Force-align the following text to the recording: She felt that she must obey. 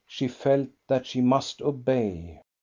She 0.07 0.27
felt 0.27 0.69
that 0.87 1.05
she 1.05 1.21
must 1.21 1.61
obey. 1.61 2.41